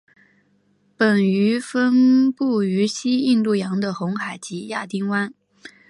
[0.97, 5.31] 本鱼分布于西印度洋的红海及亚丁湾。